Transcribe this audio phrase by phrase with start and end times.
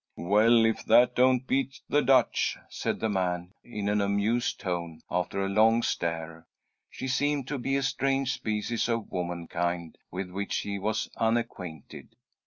[0.17, 5.45] "Well, if that don't beat the Dutch," said the man, in an amused tone, after
[5.45, 6.47] a long stare.
[6.89, 12.15] She seemed to be a strange species of womankind, with which he was unacquainted.